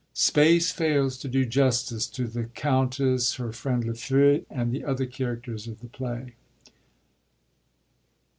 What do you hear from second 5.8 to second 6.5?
play.